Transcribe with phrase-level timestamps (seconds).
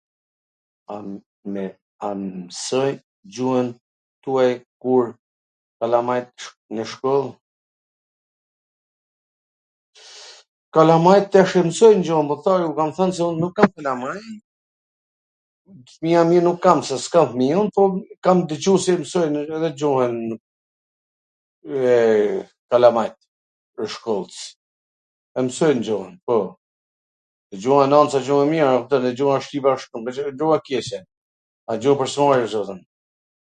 [2.01, 2.97] A mwsojn
[3.35, 3.67] gjuhwn
[4.25, 4.49] tuaj
[5.79, 6.37] kalamajt
[6.75, 7.27] nw shkoll?
[10.75, 13.53] Kalamajt tash e msojn gjuhwn, po t thoja, un e kam thwn se un nuk
[13.57, 14.21] kam kalamaj,
[15.95, 17.81] fmija un nuk kam se s kam fmij un, po
[18.27, 20.17] kam dwgju se e mwsojn edhe gjuhwn
[21.81, 21.99] e
[22.73, 23.19] kalamajt
[23.81, 24.37] e shkolls,
[25.37, 26.37] e msojn gjuhwn po,
[27.61, 28.69] gjuha e nans asht e mir
[29.03, 30.99] dhe gjuha shqipe nuk asht gjuh e keqe,
[31.71, 32.79] a gjuh pwr s mbari.